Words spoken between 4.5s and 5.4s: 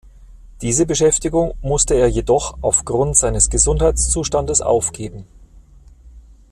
aufgeben.